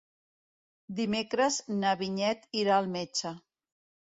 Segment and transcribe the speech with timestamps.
[0.99, 3.35] Dimecres na Vinyet irà al metge.